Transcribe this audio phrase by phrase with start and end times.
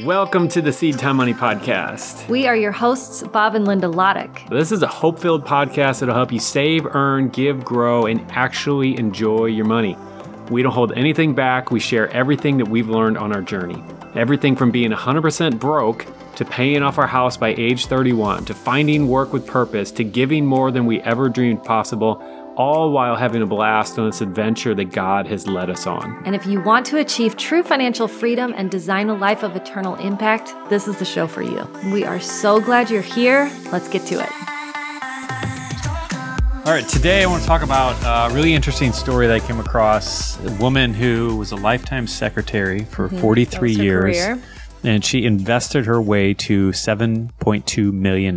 [0.00, 2.26] Welcome to the Seed Time Money Podcast.
[2.26, 4.48] We are your hosts, Bob and Linda Lotich.
[4.48, 8.96] This is a hope filled podcast that'll help you save, earn, give, grow, and actually
[8.96, 9.94] enjoy your money.
[10.50, 11.70] We don't hold anything back.
[11.70, 13.84] We share everything that we've learned on our journey.
[14.14, 16.06] Everything from being 100% broke
[16.36, 20.46] to paying off our house by age 31 to finding work with purpose to giving
[20.46, 24.92] more than we ever dreamed possible all while having a blast on this adventure that
[24.92, 26.22] God has led us on.
[26.24, 29.94] And if you want to achieve true financial freedom and design a life of eternal
[29.96, 31.66] impact, this is the show for you.
[31.92, 33.50] We are so glad you're here.
[33.72, 34.30] Let's get to it.
[36.64, 39.58] All right, today I want to talk about a really interesting story that I came
[39.58, 40.38] across.
[40.44, 43.20] A woman who was a lifetime secretary for mm-hmm.
[43.20, 44.16] 43 years.
[44.16, 44.42] Career.
[44.84, 48.36] And she invested her way to $7.2 million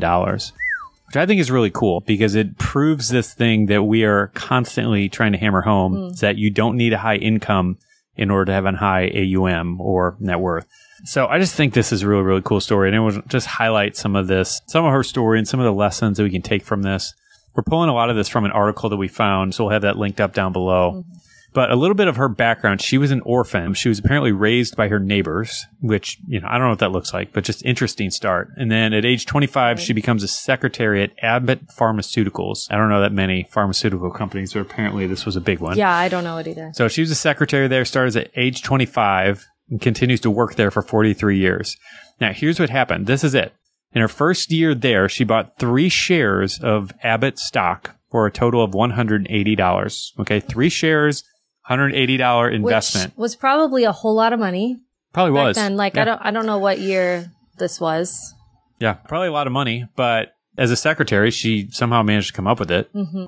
[1.07, 5.09] which I think is really cool because it proves this thing that we are constantly
[5.09, 6.19] trying to hammer home mm.
[6.19, 7.77] that you don't need a high income
[8.15, 10.65] in order to have a high AUM or net worth.
[11.03, 12.89] So I just think this is a really, really cool story.
[12.89, 15.65] And it will just highlight some of this, some of her story and some of
[15.65, 17.13] the lessons that we can take from this.
[17.53, 19.53] We're pulling a lot of this from an article that we found.
[19.53, 20.91] So we'll have that linked up down below.
[20.91, 21.11] Mm-hmm.
[21.55, 22.81] But a little bit of her background.
[22.81, 23.73] She was an orphan.
[23.75, 26.91] She was apparently raised by her neighbors, which, you know, I don't know what that
[26.91, 28.49] looks like, but just interesting start.
[28.57, 32.67] And then at age 25, she becomes a secretary at Abbott Pharmaceuticals.
[32.69, 35.77] I don't know that many pharmaceutical companies, but apparently this was a big one.
[35.77, 36.71] Yeah, I don't know it either.
[36.75, 40.71] So she was a secretary there, started at age 25 and continues to work there
[40.71, 41.77] for 43 years.
[42.19, 43.07] Now, here's what happened.
[43.07, 43.53] This is it.
[43.93, 48.61] In her first year there, she bought three shares of Abbott stock for a total
[48.61, 50.19] of $180.
[50.19, 50.41] Okay.
[50.41, 51.23] Three shares
[51.69, 53.13] $180 investment.
[53.13, 54.79] Which was probably a whole lot of money.
[55.13, 55.55] Probably was.
[55.55, 55.77] Then.
[55.77, 56.01] Like yeah.
[56.01, 58.33] I don't I don't know what year this was.
[58.79, 62.47] Yeah, probably a lot of money, but as a secretary, she somehow managed to come
[62.47, 62.93] up with it.
[62.93, 63.25] Mm-hmm.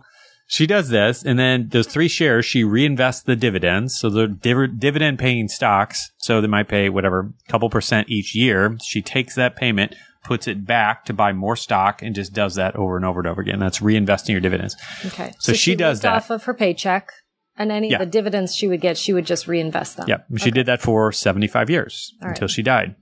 [0.50, 3.98] She does this, and then those three shares, she reinvests the dividends.
[3.98, 8.78] So the div- dividend paying stocks, so they might pay whatever, couple percent each year.
[8.82, 12.78] She takes that payment, puts it back to buy more stock, and just does that
[12.78, 13.60] over and over and over again.
[13.60, 14.78] That's reinvesting your dividends.
[15.06, 15.32] Okay.
[15.40, 17.12] So, so she, she does that off of her paycheck.
[17.58, 17.96] And any yeah.
[17.96, 20.08] of the dividends she would get, she would just reinvest them.
[20.08, 20.18] Yeah.
[20.36, 20.52] She okay.
[20.52, 22.52] did that for 75 years All until right.
[22.52, 22.96] she died.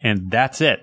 [0.00, 0.80] And that's it.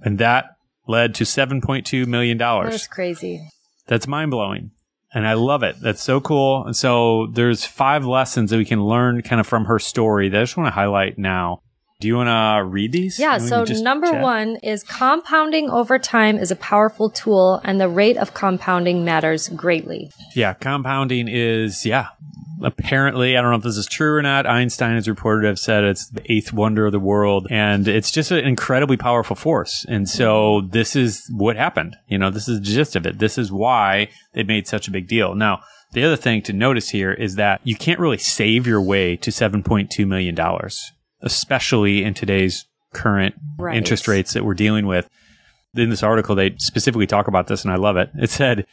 [0.00, 2.38] And that led to $7.2 million.
[2.38, 3.46] That's crazy.
[3.86, 4.70] That's mind blowing.
[5.12, 5.76] And I love it.
[5.80, 6.64] That's so cool.
[6.64, 10.38] And so there's five lessons that we can learn kind of from her story that
[10.38, 11.62] I just want to highlight now.
[12.00, 13.18] Do you want to read these?
[13.18, 13.38] Yeah.
[13.38, 14.22] So number chat?
[14.22, 19.48] one is compounding over time is a powerful tool and the rate of compounding matters
[19.48, 20.12] greatly.
[20.36, 20.52] Yeah.
[20.52, 22.08] Compounding is, yeah,
[22.62, 24.46] apparently, I don't know if this is true or not.
[24.46, 28.10] Einstein is reported to have said it's the eighth wonder of the world, and it's
[28.10, 29.84] just an incredibly powerful force.
[29.88, 31.96] And so this is what happened.
[32.08, 33.18] You know, this is the gist of it.
[33.18, 35.34] This is why they made such a big deal.
[35.34, 35.60] Now,
[35.92, 39.30] the other thing to notice here is that you can't really save your way to
[39.30, 40.36] $7.2 million,
[41.22, 43.76] especially in today's current right.
[43.76, 45.08] interest rates that we're dealing with.
[45.74, 48.10] In this article, they specifically talk about this, and I love it.
[48.18, 48.66] It said,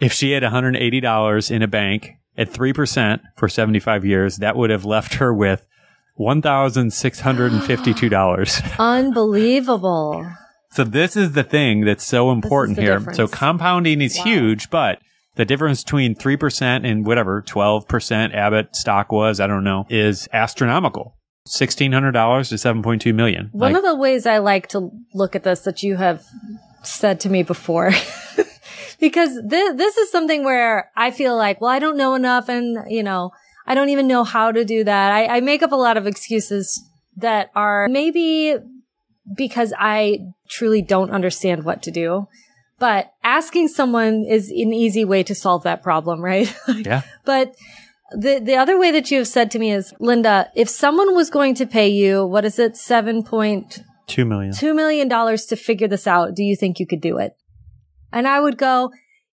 [0.00, 4.84] if she had $180 in a bank at 3% for 75 years, that would have
[4.84, 5.64] left her with
[6.18, 8.76] $1,652.
[8.78, 10.26] Unbelievable.
[10.72, 12.98] So this is the thing that's so important here.
[12.98, 13.16] Difference.
[13.16, 14.24] So compounding is wow.
[14.24, 15.00] huge, but
[15.36, 21.16] the difference between 3% and whatever 12% Abbott stock was, I don't know, is astronomical.
[21.48, 23.50] $1,600 to 7.2 million.
[23.52, 26.24] One like, of the ways I like to look at this that you have
[26.82, 27.90] said to me before
[29.00, 32.90] because this, this is something where I feel like, well, I don't know enough and,
[32.90, 33.32] you know,
[33.66, 35.12] I don't even know how to do that.
[35.12, 36.82] I, I make up a lot of excuses
[37.16, 38.56] that are maybe
[39.36, 42.28] because I truly don't understand what to do.
[42.78, 46.54] But asking someone is an easy way to solve that problem, right?
[46.68, 47.02] yeah.
[47.24, 47.56] But
[48.12, 51.30] the the other way that you have said to me is, Linda, if someone was
[51.30, 55.56] going to pay you, what is it, seven point two million, two million dollars to
[55.56, 57.34] figure this out, do you think you could do it?
[58.12, 58.90] And I would go,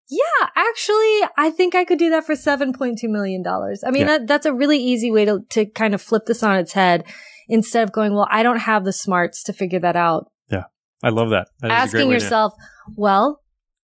[0.10, 3.44] yeah, actually, I think I could do that for $7.2 million.
[3.48, 4.06] I mean, yeah.
[4.06, 7.06] that, that's a really easy way to, to kind of flip this on its head
[7.48, 10.32] instead of going, well, I don't have the smarts to figure that out.
[10.50, 10.66] Yeah.
[11.02, 11.48] I love that.
[11.62, 12.54] that Asking yourself,
[12.96, 13.42] well,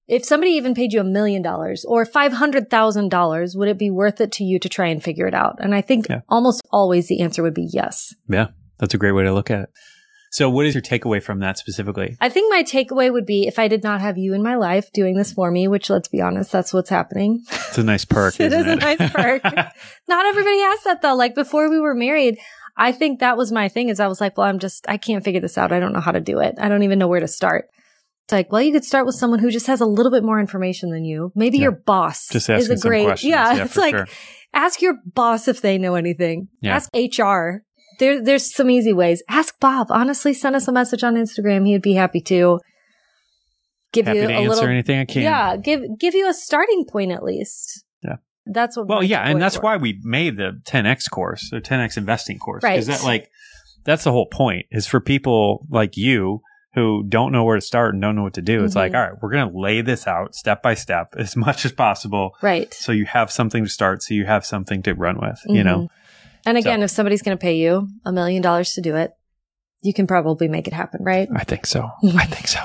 [0.08, 4.32] if somebody even paid you a million dollars or $500,000, would it be worth it
[4.34, 5.58] to you to try and figure it out?
[5.60, 6.22] And I think yeah.
[6.28, 8.14] almost always the answer would be yes.
[8.28, 8.48] Yeah.
[8.80, 9.70] That's a great way to look at it.
[10.32, 12.18] So what is your takeaway from that specifically?
[12.22, 14.92] I think my takeaway would be if I did not have you in my life
[14.94, 17.44] doing this for me, which let's be honest, that's what's happening.
[17.52, 18.36] It's a nice perk.
[18.40, 18.68] it is it?
[18.68, 19.44] a nice perk.
[20.08, 21.16] not everybody has that though.
[21.16, 22.38] Like before we were married,
[22.78, 25.24] I think that was my thing is I was like, well, I'm just, I can't
[25.24, 25.72] figure this out.
[25.72, 26.56] I don't know how to do it.
[26.60, 27.68] I don't even know where to start.
[28.26, 30.40] It's like, well, you could start with someone who just has a little bit more
[30.40, 31.32] information than you.
[31.36, 31.64] Maybe yeah.
[31.64, 34.08] your boss just is a great, yeah, yeah, it's like, sure.
[34.54, 36.48] ask your boss if they know anything.
[36.62, 36.76] Yeah.
[36.76, 37.64] Ask HR
[38.00, 39.22] there, there's some easy ways.
[39.30, 39.88] Ask Bob.
[39.92, 41.68] Honestly, send us a message on Instagram.
[41.68, 42.60] He'd be happy to
[43.94, 44.70] give Happy you to a answer little.
[44.70, 45.22] anything I can.
[45.24, 47.84] Yeah, give give you a starting point at least.
[48.04, 48.16] Yeah.
[48.46, 48.88] That's what.
[48.88, 49.62] Well, yeah, and that's were.
[49.64, 52.74] why we made the 10x course or 10x investing course Right.
[52.74, 53.30] because that like
[53.86, 56.42] that's the whole point is for people like you
[56.76, 58.64] who don't know where to start and don't know what to do.
[58.64, 58.96] It's like, Mhm.
[58.96, 62.32] all right, we're going to lay this out step by step as much as possible
[62.44, 62.72] Right.
[62.74, 65.90] so you have something to start so you have something to run with, you know.
[66.46, 69.12] And again, if somebody's going to pay you a million dollars to do it,
[69.82, 71.28] you can probably make it happen, right?
[71.36, 71.90] I think so.
[72.04, 72.60] I think so.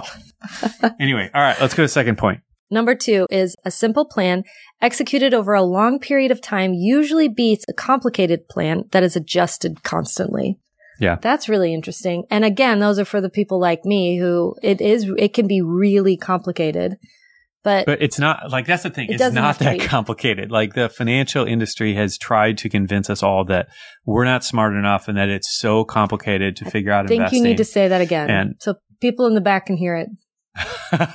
[1.01, 2.41] anyway, all right, let's go to the second point.
[2.71, 4.43] Number two is a simple plan
[4.81, 9.83] executed over a long period of time usually beats a complicated plan that is adjusted
[9.83, 10.59] constantly.
[10.99, 11.17] Yeah.
[11.21, 12.25] That's really interesting.
[12.31, 15.61] And again, those are for the people like me who it is, it can be
[15.61, 16.97] really complicated,
[17.65, 19.09] but, But it's not like that's the thing.
[19.09, 20.53] It it's not that complicated.
[20.53, 23.69] Like the financial industry has tried to convince us all that
[24.05, 27.43] we're not smart enough and that it's so complicated to figure out I think investing.
[27.43, 28.31] you need to say that again.
[28.31, 30.09] And- so people in the back can hear it.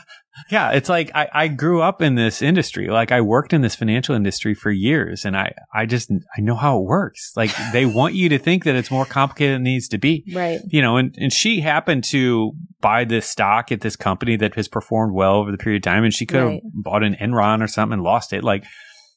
[0.49, 2.87] yeah, it's like I, I grew up in this industry.
[2.89, 6.55] Like I worked in this financial industry for years and I, I just, I know
[6.55, 7.33] how it works.
[7.35, 10.23] Like they want you to think that it's more complicated than it needs to be.
[10.33, 10.59] Right.
[10.67, 14.67] You know, and, and she happened to buy this stock at this company that has
[14.67, 16.53] performed well over the period of time and she could Right.
[16.53, 18.43] have bought an Enron or something and lost it.
[18.43, 18.63] Like,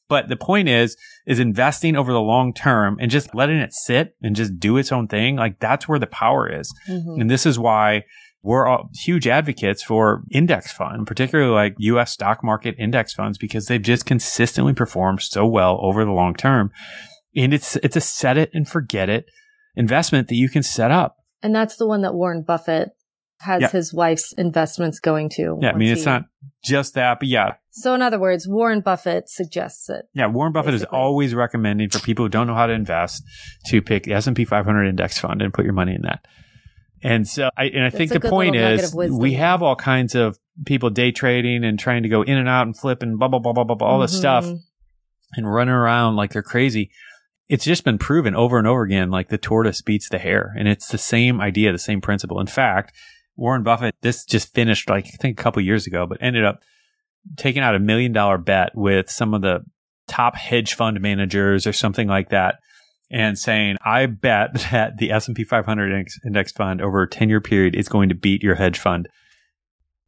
[0.09, 4.15] but the point is, is investing over the long term and just letting it sit
[4.21, 5.37] and just do its own thing.
[5.37, 6.71] Like that's where the power is.
[6.89, 7.21] Mhm.
[7.21, 8.03] And this is why
[8.43, 13.67] we're all huge advocates for index fund, particularly like US stock market index funds, because
[13.67, 16.69] they've just consistently performed so well over the long term.
[17.35, 19.25] And it's, it's a set it and forget it
[19.75, 21.15] investment that you can set up.
[21.41, 22.89] And that's the one that Warren Buffett
[23.39, 23.69] has Yeah.
[23.71, 25.57] his wife's investments going to.
[25.61, 25.71] Yeah.
[25.71, 26.23] I mean, it's he- not
[26.63, 27.53] just that, but yeah.
[27.71, 30.05] So in other words, Warren Buffett suggests it.
[30.13, 30.27] Yeah.
[30.27, 33.23] Warren Buffett is always recommending for people who don't know how to invest
[33.67, 36.25] to pick the S&P 500 index fund and put your money in that.
[37.03, 40.37] And so I, and I That's think the point is we have all kinds of
[40.65, 43.39] people day trading and trying to go in and out and flip and blah, blah,
[43.39, 44.19] blah, blah, blah, blah, all this Mhm.
[44.19, 44.45] stuff
[45.35, 46.91] and running around like they're crazy.
[47.49, 50.53] It's just been proven over and over again, like the tortoise beats the hare.
[50.57, 52.39] And it's the same idea, the same principle.
[52.39, 52.95] In fact,
[53.35, 56.59] Warren Buffett, this just finished like, I think a couple years ago, but ended up
[57.35, 59.61] taking out a million dollar bet with some of the
[60.07, 62.55] top hedge fund managers or something like that
[63.13, 67.39] and saying, I bet that the S&P 500 index, index fund over a 10 year
[67.39, 69.07] period is going to beat your hedge fund.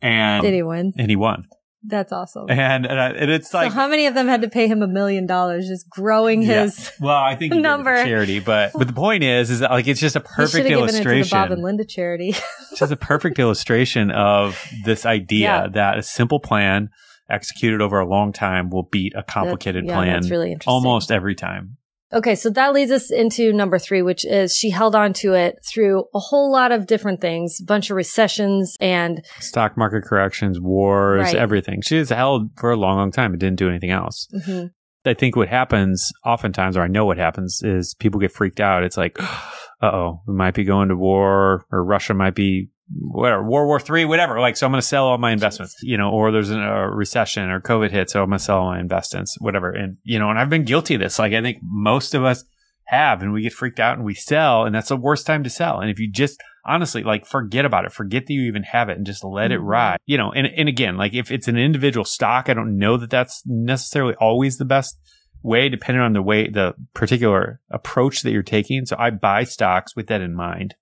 [0.02, 0.94] And, Did he win?
[0.98, 1.46] and he won.
[1.88, 2.50] That's awesome.
[2.50, 4.82] And, and, I- and it's like, so how many of them had to pay him
[4.82, 6.64] a million dollars just growing Yeah.
[6.64, 6.92] his?
[7.00, 8.04] Well, I think he Number.
[8.04, 10.84] Charity, but but the point is, is that like it's just a perfect have given
[10.84, 11.30] it illustration.
[11.38, 12.30] Bob and Linda charity.
[12.30, 12.42] It's
[12.80, 15.68] just a perfect illustration of this idea Yeah.
[15.74, 16.90] that a simple plan
[17.30, 20.72] executed over a long time will beat a complicated That's- yeah, plan That's really interesting.
[20.74, 21.78] almost every time.
[22.14, 25.58] Okay, so that leads us into number three, which is she held on to it
[25.68, 30.60] through a whole lot of different things, a bunch of recessions and Stock market corrections,
[30.60, 31.36] wars, Right.
[31.36, 31.82] everything.
[31.82, 34.28] She was held for a long, long time and didn't do anything else.
[34.34, 34.72] mhm.
[35.08, 38.84] I think what happens oftentimes, or I know what happens, is people get freaked out.
[38.84, 39.18] It's like,
[39.82, 43.80] uh oh, we might be going to war, or Russia might be whatever, World War
[43.80, 44.40] Three, whatever.
[44.40, 47.50] Like, so I'm going to sell all my investments, you know, or there's a recession
[47.50, 49.72] or COVID hit, so I'm going to sell all my investments, whatever.
[49.72, 51.20] And you know, and I've been guilty of this.
[51.20, 52.44] Like, I think most of us
[52.88, 55.50] have, and we get freaked out and we sell, and that's the worst time to
[55.50, 55.80] sell.
[55.80, 58.98] And if you just honestly like forget about it, forget that you even have it,
[58.98, 59.68] and just let it Mhm.
[59.68, 60.32] ride, you know.
[60.32, 64.14] And and again, like if it's an individual stock, I don't know that that's necessarily
[64.16, 65.00] always the best
[65.42, 68.86] way, depending on the way the particular approach that you're taking.
[68.86, 70.76] So I buy stocks with that in mind.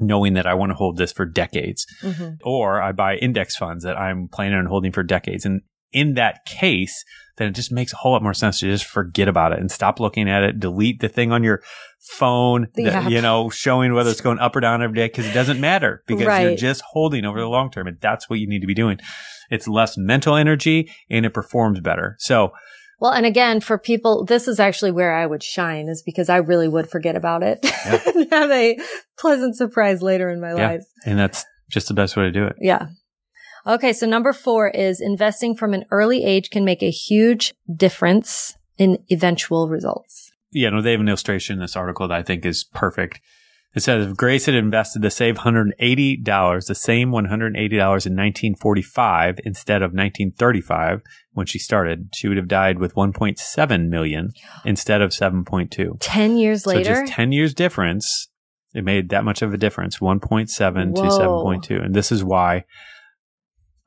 [0.00, 2.38] Knowing that I want to hold this for decades, Mhm.
[2.44, 5.44] or I buy index funds that I'm planning on holding for decades.
[5.44, 5.62] And
[5.92, 7.04] in that case,
[7.36, 9.70] then it just makes a whole lot more sense to just forget about it and
[9.70, 11.62] stop looking at it, delete the thing on your
[12.16, 15.32] phone, that, you know, showing whether it's going up or down every day because it
[15.34, 17.86] doesn't matter because you're just holding over the long term.
[17.86, 18.98] And that's what you need to be doing.
[19.50, 22.16] It's less mental energy and it performs better.
[22.18, 22.52] So
[23.00, 26.38] Well, and again, for people, this is actually where I would shine is because I
[26.38, 28.00] really would forget about it Yeah.
[28.06, 28.76] and have a
[29.18, 30.68] pleasant surprise later in my Yeah.
[30.70, 30.84] life.
[31.06, 32.56] And that's just the best way to do it.
[32.60, 32.88] Yeah.
[33.66, 33.92] Okay.
[33.92, 38.98] So number four is investing from an early age can make a huge difference in
[39.10, 40.30] eventual results.
[40.50, 43.20] Yeah, no, they have an illustration in this article that I think is perfect.
[43.74, 49.82] It says if Grace had invested to save $180, the same $180 in 1945 instead
[49.82, 54.32] of 1935 when she started, she would have died with 1.7 million
[54.64, 55.98] instead of 7.2.
[56.00, 56.84] 10 years later.
[56.84, 57.00] So later.
[57.02, 58.28] just 10 years difference,
[58.74, 61.44] it made that much of a difference, 1.7 to Whoa.
[61.44, 61.84] 7.2.
[61.84, 62.64] And this is why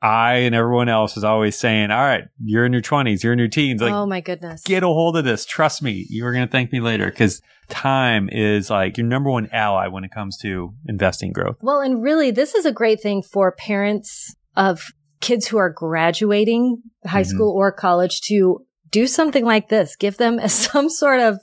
[0.02, 3.38] I and everyone else is always saying, all right, you're in your 20s, you're in
[3.38, 3.80] your teens.
[3.80, 4.62] Like, oh my goodness.
[4.64, 5.46] Get a hold of this.
[5.46, 6.06] Trust me.
[6.10, 9.86] You are going to thank me later because time is like your number one ally
[9.86, 11.56] when it comes to investing growth.
[11.62, 16.82] Well, and really, this is a great thing for parents of kids who are graduating
[17.06, 17.30] high mm-hmm.
[17.30, 19.94] school or college to do something like this.
[19.94, 21.38] Give them some sort of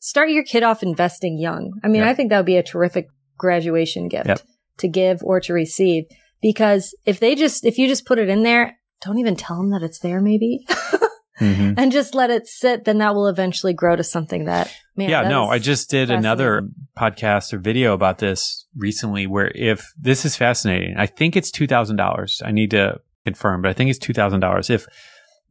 [0.00, 1.78] start your kid off investing young.
[1.84, 2.10] I mean, yep.
[2.10, 3.06] I think that would be a terrific
[3.38, 4.40] graduation gift yep.
[4.78, 6.06] to give or to receive
[6.40, 9.70] because if they just, if you just put it in there, don't even tell them
[9.70, 10.66] that it's there maybe.
[11.40, 11.74] mm-hmm.
[11.76, 15.10] And just let it sit, then that will eventually grow to something that, man.
[15.10, 20.24] Yeah, no, I just did another podcast or video about this recently where if this
[20.24, 22.42] is fascinating, I think it's $2,000.
[22.44, 24.70] I need to confirm, but I think it's $2,000.
[24.70, 24.86] If,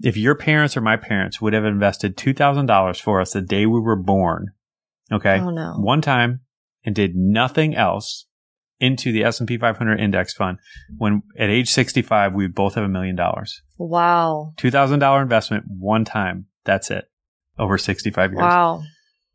[0.01, 3.79] if your parents or my parents would have invested $2,000 for us the day we
[3.79, 4.47] were born,
[5.11, 5.39] okay?
[5.39, 5.73] Oh, no.
[5.77, 6.41] One time
[6.83, 8.25] and did nothing else
[8.79, 10.57] into the S&P 500 index fund
[10.97, 13.61] when at age 65 we both have a million dollars.
[13.77, 14.53] Wow.
[14.57, 16.47] $2,000 investment one time.
[16.65, 17.05] That's it.
[17.57, 18.41] Over 65 years.
[18.41, 18.83] Wow.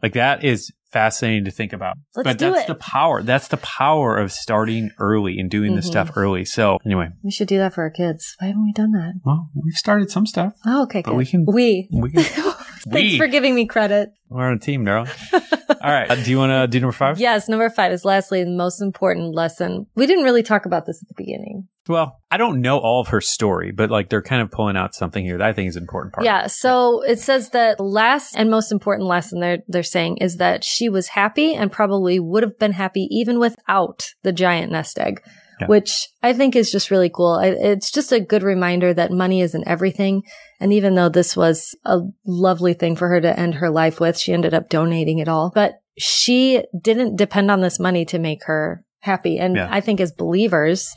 [0.03, 1.97] Like that is fascinating to think about.
[2.17, 2.67] Let's but that's it.
[2.67, 3.23] the power.
[3.23, 5.77] That's the power of starting early and doing mm-hmm.
[5.77, 6.45] this stuff early.
[6.45, 8.35] So anyway, we should do that for our kids.
[8.39, 9.15] Why haven't we done that?
[9.25, 10.55] Well, we've started some stuff.
[10.67, 11.17] Oh, okay, but good.
[11.17, 11.47] we can.
[11.47, 11.89] We.
[11.93, 12.25] We can.
[12.89, 13.19] Thanks we.
[13.19, 14.11] for giving me credit.
[14.29, 15.09] We're on a team, Daryl.
[15.83, 16.11] All right.
[16.11, 17.19] Uh, do you want to do number five?
[17.19, 17.49] Yes.
[17.49, 19.87] Number five is lastly the most important lesson.
[19.95, 21.69] We didn't really talk about this at the beginning.
[21.89, 24.95] Well, I don't know all of her story, but like they're kind of pulling out
[24.95, 26.25] something here that I think is an important part.
[26.25, 26.47] Yeah.
[26.47, 30.89] So it says that last and most important lesson they're, they're saying is that she
[30.89, 35.23] was happy and probably would have been happy even without the giant nest egg.
[35.61, 35.67] Yeah.
[35.67, 37.39] Which I think is just really cool.
[37.39, 40.23] It's just a good reminder that money isn't everything.
[40.59, 44.19] And even though this was a lovely thing for her to end her life with,
[44.19, 45.53] she ended up donating it all.
[45.55, 49.39] But she didn't depend on this money to make her happy.
[49.39, 49.69] And yeah.
[49.71, 50.95] I think as believers,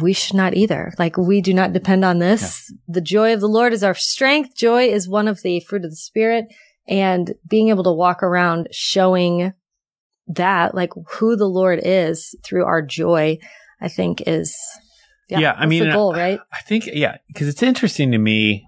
[0.00, 0.92] we should not either.
[0.98, 2.70] Like we do not depend on this.
[2.70, 2.76] Yeah.
[2.94, 4.56] The joy of the Lord is our strength.
[4.56, 6.46] Joy is one of the fruit of the spirit
[6.88, 9.52] and being able to walk around showing
[10.26, 13.38] that like who the Lord is through our joy,
[13.84, 14.56] I think is,
[15.28, 16.40] yeah, yeah I mean, the goal, right?
[16.52, 18.64] I think, yeah, because it's interesting to me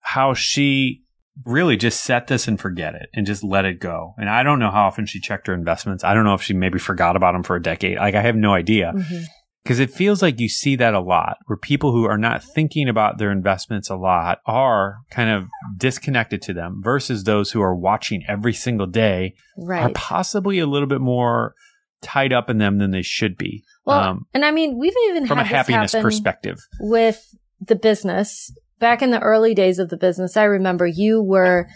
[0.00, 1.02] how she
[1.44, 4.14] really just set this and forget it and just let it go.
[4.18, 6.04] And I don't know how often she checked her investments.
[6.04, 7.98] I don't know if she maybe forgot about them for a decade.
[7.98, 8.92] Like I have no idea.
[8.94, 9.24] Mm-hmm.
[9.62, 12.88] Because it feels like you see that a lot where people who are not thinking
[12.88, 17.74] about their investments a lot are kind of disconnected to them versus those who are
[17.74, 19.82] watching every single day right.
[19.82, 21.54] are possibly a little bit more
[22.02, 23.64] tied up in them than they should be.
[23.84, 29.02] Well, um, and I mean, we've even from a happiness perspective with the business back
[29.02, 30.36] in the early days of the business.
[30.36, 31.68] I remember you were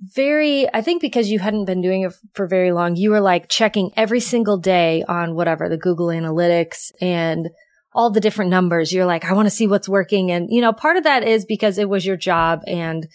[0.00, 3.48] very, I think because you hadn't been doing it for very long, you were like
[3.48, 7.48] checking every single day on whatever the Google Analytics and
[7.92, 8.92] all the different numbers.
[8.92, 10.30] You're like, I want to see what's working.
[10.30, 13.06] And, you know, part of that is because it was your job and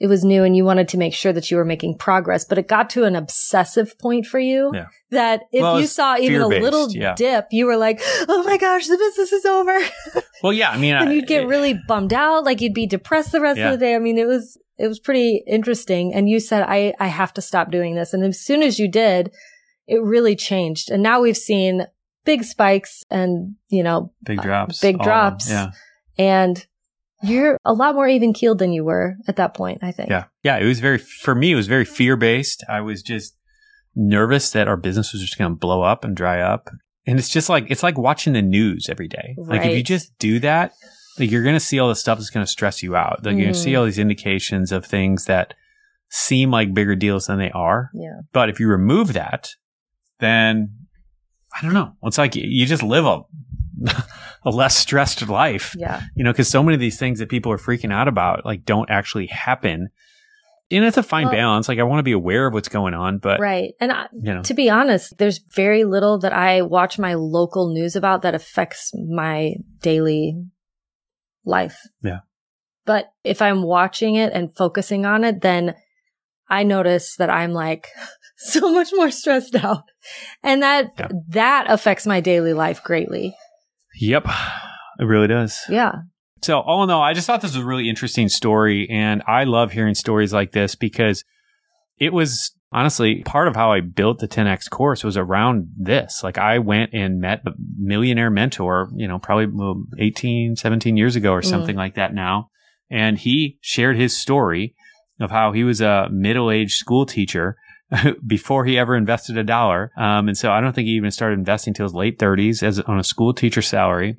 [0.00, 2.58] it was new and you wanted to make sure that you were making progress, but
[2.58, 4.86] it got to an obsessive point for you yeah.
[5.10, 7.14] that if well, you saw even a little yeah.
[7.14, 9.78] dip, you were like, Oh my gosh, the business is over.
[10.42, 12.44] Well, yeah, I mean, and you'd get really bummed out.
[12.44, 13.72] Like you'd be depressed the rest yeah.
[13.72, 13.94] of the day.
[13.94, 16.12] I mean, it was, it was pretty interesting.
[16.12, 18.12] And you said, I, I have to stop doing this.
[18.12, 19.32] And as soon as you did,
[19.86, 20.90] it really changed.
[20.90, 21.86] And now we've seen
[22.26, 25.48] big spikes and, you know, big uh, drops, big drops.
[25.48, 25.70] Yeah.
[26.18, 26.66] And
[27.24, 30.10] you're a lot more even keeled than you were at that point, I think.
[30.10, 30.24] Yeah.
[30.42, 30.58] Yeah.
[30.58, 32.64] It was very, for me, it was very fear based.
[32.68, 33.36] I was just
[33.94, 36.70] nervous that our business was just going to blow up and dry up.
[37.06, 39.34] And it's just like, it's like watching the news every day.
[39.38, 39.58] Right.
[39.58, 40.72] Like if you just do that,
[41.18, 43.24] like you're going to see all the stuff that's going to stress you out.
[43.24, 43.38] Like mm.
[43.38, 45.54] you're going to see all these indications of things that
[46.10, 47.90] seem like bigger deals than they are.
[47.94, 48.20] Yeah.
[48.32, 49.50] But if you remove that,
[50.20, 50.70] then
[51.56, 51.92] I don't know.
[52.02, 53.22] It's like you just live a
[54.44, 55.74] a less stressed life.
[55.78, 56.02] Yeah.
[56.14, 58.64] You know, because so many of these things that people are freaking out about like
[58.64, 59.88] don't actually happen.
[60.70, 61.68] And it's a fine well, balance.
[61.68, 63.74] Like I want to be aware of what's going on, but right.
[63.80, 64.42] And I, you know.
[64.42, 68.92] to be honest, there's very little that I watch my local news about that affects
[68.94, 70.36] my daily
[71.44, 71.78] life.
[72.02, 72.20] Yeah.
[72.86, 75.74] But if I'm watching it and focusing on it, then
[76.48, 77.88] I notice that I'm like
[78.36, 79.84] so much more stressed out,
[80.42, 81.08] and that yeah.
[81.28, 83.34] that affects my daily life greatly.
[83.96, 84.26] Yep,
[84.98, 85.58] it really does.
[85.68, 85.92] Yeah.
[86.42, 88.88] So, all in all, I just thought this was a really interesting story.
[88.90, 91.24] And I love hearing stories like this because
[91.98, 96.22] it was honestly part of how I built the 10X course was around this.
[96.22, 99.46] Like, I went and met a millionaire mentor, you know, probably
[99.98, 101.46] 18, 17 years ago or mm.
[101.46, 102.50] something like that now.
[102.90, 104.74] And he shared his story
[105.20, 107.56] of how he was a middle aged school teacher
[108.26, 109.92] before he ever invested a dollar.
[109.96, 112.80] Um, and so I don't think he even started investing till his late 30s as
[112.80, 114.16] on a school teacher salary.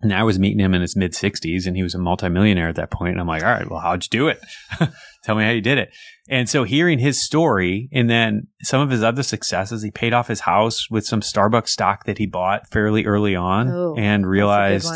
[0.00, 2.74] And I was meeting him in his mid 60s and he was a multimillionaire at
[2.74, 3.12] that point.
[3.12, 4.40] And I'm like, all right, well, how'd you do it?
[5.22, 5.90] Tell me how you did it.
[6.28, 10.26] And so hearing his story and then some of his other successes, he paid off
[10.26, 14.92] his house with some Starbucks stock that he bought fairly early on Ooh, and realized,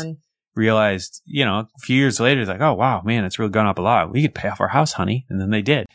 [0.55, 3.67] realized, you know, a few years later, he's like, oh, wow, man, it's really gone
[3.67, 4.11] up a lot.
[4.11, 5.25] We could pay off our house, honey.
[5.29, 5.85] And then they did.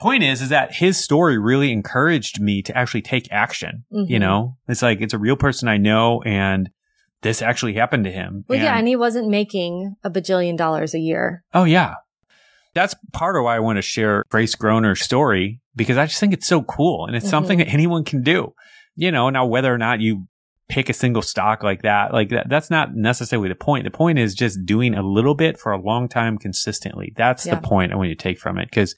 [0.00, 3.84] Point is, is that his story really encouraged me to actually take action.
[3.92, 4.10] Mm-hmm.
[4.10, 6.70] You know, it's like, it's a real person I know and
[7.22, 8.44] this actually happened to him.
[8.48, 8.78] Well, and, yeah.
[8.78, 11.44] And he wasn't making a bajillion dollars a year.
[11.52, 11.96] Oh, yeah.
[12.72, 16.32] That's part of why I want to share Grace Groner's story because I just think
[16.32, 17.30] it's so cool and it's mm-hmm.
[17.30, 18.54] something that anyone can do.
[18.94, 20.26] You know, now whether or not you
[20.68, 23.84] pick a single stock like that, like that, that's not necessarily the point.
[23.84, 27.12] The point is just doing a little bit for a long time consistently.
[27.16, 27.56] That's yeah.
[27.56, 28.70] the point I want you to take from it.
[28.70, 28.94] Cause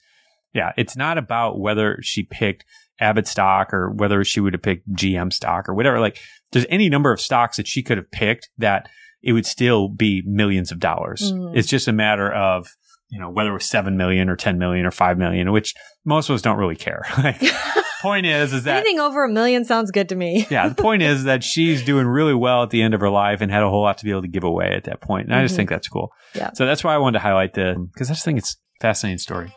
[0.53, 2.65] yeah, it's not about whether she picked
[2.99, 5.99] Abbott stock or whether she would have picked GM stock or whatever.
[5.99, 6.19] Like
[6.51, 8.89] there's any number of stocks that she could have picked that
[9.21, 11.31] it would still be millions of dollars.
[11.33, 11.55] Mm.
[11.55, 12.67] It's just a matter of,
[13.09, 15.73] you know, whether it was 7 million or 10 million or 5 million, which
[16.05, 17.03] most of us don't really care.
[17.17, 17.41] like,
[18.01, 20.45] point is, is that anything over a million sounds good to me.
[20.51, 20.67] yeah.
[20.67, 23.49] The point is that she's doing really well at the end of her life and
[23.49, 25.27] had a whole lot to be able to give away at that point.
[25.27, 25.39] And mm-hmm.
[25.39, 25.59] I just mm-hmm.
[25.59, 26.11] think that's cool.
[26.35, 26.51] Yeah.
[26.53, 29.19] So that's why I wanted to highlight the, because I just think it's a fascinating
[29.19, 29.53] story.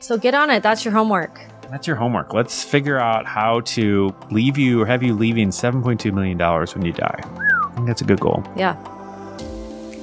[0.00, 0.62] So get on it.
[0.62, 1.40] That's your homework.
[1.70, 2.32] That's your homework.
[2.32, 6.92] Let's figure out how to leave you or have you leaving $7.2 million when you
[6.92, 7.20] die.
[7.22, 8.42] I think that's a good goal.
[8.56, 8.74] Yeah.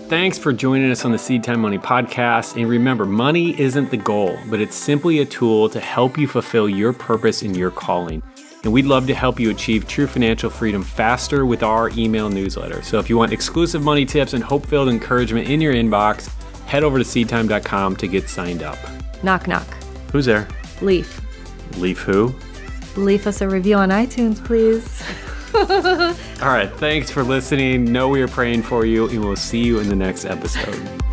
[0.07, 2.57] Thanks for joining us on the Seed Time Money podcast.
[2.57, 6.69] And remember, money isn't the goal, but it's simply a tool to help you fulfill
[6.69, 8.21] your purpose and your calling.
[8.63, 12.83] And we'd love to help you achieve true financial freedom faster with our email newsletter.
[12.83, 16.31] So if you want exclusive money tips and hope filled encouragement in your inbox,
[16.65, 18.77] head over to seedtime.com to get signed up.
[19.23, 19.74] Knock, knock.
[20.15, 20.47] Who's there?
[20.79, 21.19] Leaf.
[21.77, 22.33] Leaf who?
[22.95, 25.03] Leave us a review on iTunes, please.
[26.41, 26.71] All right.
[26.77, 27.83] Thanks for listening.
[27.83, 31.04] Know we are praying for you, and we'll see you in the next episode.